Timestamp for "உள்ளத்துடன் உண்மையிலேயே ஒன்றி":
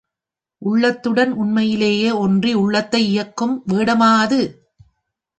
0.61-2.53